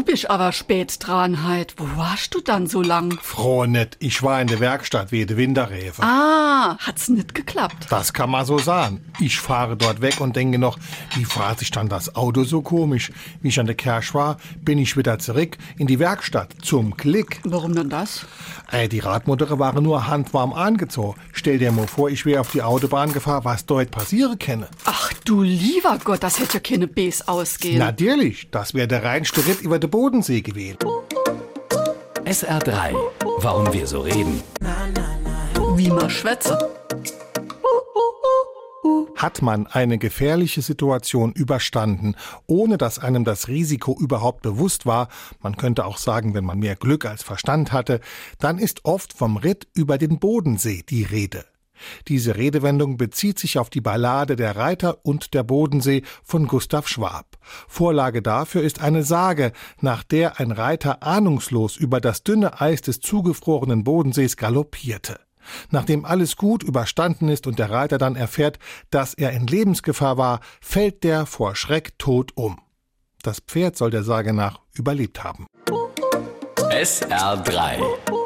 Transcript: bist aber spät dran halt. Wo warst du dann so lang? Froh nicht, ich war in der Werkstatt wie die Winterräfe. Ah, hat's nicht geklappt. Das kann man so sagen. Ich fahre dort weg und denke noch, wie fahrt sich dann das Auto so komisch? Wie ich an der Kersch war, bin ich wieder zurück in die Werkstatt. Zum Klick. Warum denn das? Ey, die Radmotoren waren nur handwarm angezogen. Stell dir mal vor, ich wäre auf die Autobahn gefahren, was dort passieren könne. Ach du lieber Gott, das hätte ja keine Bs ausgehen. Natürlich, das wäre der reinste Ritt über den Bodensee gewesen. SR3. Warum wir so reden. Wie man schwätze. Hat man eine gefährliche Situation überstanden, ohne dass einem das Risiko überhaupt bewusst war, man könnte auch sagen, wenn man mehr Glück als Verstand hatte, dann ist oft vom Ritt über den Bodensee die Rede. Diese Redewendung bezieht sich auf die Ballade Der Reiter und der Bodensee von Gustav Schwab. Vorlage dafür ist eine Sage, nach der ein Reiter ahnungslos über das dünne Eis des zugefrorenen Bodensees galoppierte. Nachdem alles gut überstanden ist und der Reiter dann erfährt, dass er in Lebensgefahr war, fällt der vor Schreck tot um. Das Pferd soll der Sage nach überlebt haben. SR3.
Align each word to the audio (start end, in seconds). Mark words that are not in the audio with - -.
bist 0.00 0.30
aber 0.30 0.52
spät 0.52 0.96
dran 1.00 1.44
halt. 1.44 1.74
Wo 1.76 1.86
warst 1.96 2.34
du 2.34 2.40
dann 2.40 2.66
so 2.66 2.80
lang? 2.80 3.18
Froh 3.20 3.66
nicht, 3.66 3.98
ich 4.00 4.22
war 4.22 4.40
in 4.40 4.46
der 4.46 4.58
Werkstatt 4.58 5.12
wie 5.12 5.26
die 5.26 5.36
Winterräfe. 5.36 6.02
Ah, 6.02 6.78
hat's 6.78 7.08
nicht 7.08 7.34
geklappt. 7.34 7.88
Das 7.90 8.14
kann 8.14 8.30
man 8.30 8.46
so 8.46 8.58
sagen. 8.58 9.04
Ich 9.20 9.38
fahre 9.38 9.76
dort 9.76 10.00
weg 10.00 10.20
und 10.20 10.34
denke 10.34 10.58
noch, 10.58 10.78
wie 11.14 11.24
fahrt 11.24 11.58
sich 11.58 11.70
dann 11.70 11.88
das 11.88 12.16
Auto 12.16 12.44
so 12.44 12.62
komisch? 12.62 13.12
Wie 13.42 13.48
ich 13.48 13.60
an 13.60 13.66
der 13.66 13.74
Kersch 13.74 14.14
war, 14.14 14.38
bin 14.60 14.78
ich 14.78 14.96
wieder 14.96 15.18
zurück 15.18 15.58
in 15.76 15.86
die 15.86 15.98
Werkstatt. 15.98 16.54
Zum 16.62 16.96
Klick. 16.96 17.40
Warum 17.44 17.74
denn 17.74 17.90
das? 17.90 18.24
Ey, 18.70 18.88
die 18.88 19.00
Radmotoren 19.00 19.58
waren 19.58 19.84
nur 19.84 20.06
handwarm 20.06 20.52
angezogen. 20.52 21.20
Stell 21.32 21.58
dir 21.58 21.72
mal 21.72 21.86
vor, 21.86 22.08
ich 22.08 22.24
wäre 22.24 22.40
auf 22.40 22.50
die 22.50 22.62
Autobahn 22.62 23.12
gefahren, 23.12 23.44
was 23.44 23.66
dort 23.66 23.90
passieren 23.90 24.38
könne. 24.38 24.68
Ach 24.84 25.11
du 25.28 25.42
lieber 25.42 25.98
Gott, 26.02 26.22
das 26.22 26.38
hätte 26.38 26.54
ja 26.54 26.60
keine 26.60 26.86
Bs 26.86 27.28
ausgehen. 27.28 27.78
Natürlich, 27.78 28.50
das 28.50 28.74
wäre 28.74 28.88
der 28.88 29.04
reinste 29.04 29.46
Ritt 29.46 29.60
über 29.60 29.78
den 29.78 29.90
Bodensee 29.90 30.40
gewesen. 30.40 30.78
SR3. 32.24 32.94
Warum 33.38 33.72
wir 33.72 33.86
so 33.86 34.00
reden. 34.00 34.42
Wie 35.76 35.88
man 35.88 36.08
schwätze. 36.08 36.58
Hat 39.16 39.40
man 39.40 39.66
eine 39.68 39.98
gefährliche 39.98 40.62
Situation 40.62 41.32
überstanden, 41.32 42.16
ohne 42.46 42.76
dass 42.78 42.98
einem 42.98 43.24
das 43.24 43.46
Risiko 43.46 43.96
überhaupt 43.98 44.42
bewusst 44.42 44.84
war, 44.84 45.08
man 45.40 45.56
könnte 45.56 45.84
auch 45.84 45.98
sagen, 45.98 46.34
wenn 46.34 46.44
man 46.44 46.58
mehr 46.58 46.74
Glück 46.74 47.04
als 47.04 47.22
Verstand 47.22 47.70
hatte, 47.70 48.00
dann 48.40 48.58
ist 48.58 48.84
oft 48.84 49.12
vom 49.12 49.36
Ritt 49.36 49.68
über 49.74 49.98
den 49.98 50.18
Bodensee 50.18 50.82
die 50.88 51.04
Rede. 51.04 51.44
Diese 52.08 52.36
Redewendung 52.36 52.96
bezieht 52.96 53.38
sich 53.38 53.58
auf 53.58 53.70
die 53.70 53.80
Ballade 53.80 54.36
Der 54.36 54.56
Reiter 54.56 55.04
und 55.04 55.34
der 55.34 55.42
Bodensee 55.42 56.02
von 56.22 56.46
Gustav 56.46 56.88
Schwab. 56.88 57.38
Vorlage 57.68 58.22
dafür 58.22 58.62
ist 58.62 58.80
eine 58.80 59.02
Sage, 59.02 59.52
nach 59.80 60.02
der 60.02 60.40
ein 60.40 60.50
Reiter 60.52 61.02
ahnungslos 61.02 61.76
über 61.76 62.00
das 62.00 62.22
dünne 62.22 62.60
Eis 62.60 62.82
des 62.82 63.00
zugefrorenen 63.00 63.84
Bodensees 63.84 64.36
galoppierte. 64.36 65.18
Nachdem 65.70 66.04
alles 66.04 66.36
gut 66.36 66.62
überstanden 66.62 67.28
ist 67.28 67.46
und 67.46 67.58
der 67.58 67.70
Reiter 67.70 67.98
dann 67.98 68.16
erfährt, 68.16 68.58
dass 68.90 69.14
er 69.14 69.32
in 69.32 69.46
Lebensgefahr 69.46 70.16
war, 70.16 70.40
fällt 70.60 71.04
der 71.04 71.26
vor 71.26 71.56
Schreck 71.56 71.98
tot 71.98 72.32
um. 72.36 72.60
Das 73.22 73.40
Pferd 73.40 73.76
soll 73.76 73.90
der 73.90 74.04
Sage 74.04 74.32
nach 74.32 74.60
überlebt 74.74 75.22
haben. 75.22 75.46
SR3. 76.70 78.21